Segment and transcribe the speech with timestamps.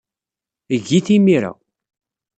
[0.75, 1.51] Eg-it imir-a.